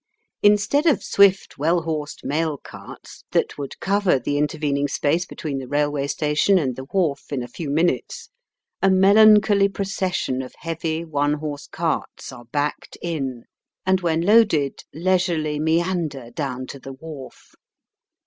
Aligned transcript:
Instead 0.41 0.87
of 0.87 1.03
swift 1.03 1.59
well 1.59 1.83
horsed 1.83 2.25
mail 2.25 2.57
carts, 2.57 3.23
that 3.33 3.55
would 3.59 3.79
cover 3.79 4.17
the 4.17 4.35
intervening 4.35 4.87
space 4.87 5.27
between 5.27 5.59
the 5.59 5.67
railway 5.67 6.07
station 6.07 6.57
and 6.57 6.75
the 6.75 6.85
wharf 6.85 7.31
in 7.31 7.43
a 7.43 7.47
few 7.47 7.69
minutes, 7.69 8.29
a 8.81 8.89
melancholy 8.89 9.69
procession 9.69 10.41
of 10.41 10.55
heavy 10.57 11.05
one 11.05 11.33
horse 11.33 11.67
carts 11.67 12.31
are 12.31 12.45
backed 12.45 12.97
in, 12.99 13.43
and 13.85 14.01
when 14.01 14.21
loaded 14.21 14.83
leisurely 14.91 15.59
meander 15.59 16.31
down 16.31 16.65
to 16.65 16.79
the 16.79 16.93
wharf. 16.93 17.53